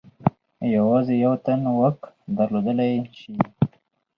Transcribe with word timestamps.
یوازې 0.75 1.15
یو 1.23 1.33
تن 1.45 1.61
واک 1.77 1.99
درلودلای 2.37 2.93
شي. 3.19 3.33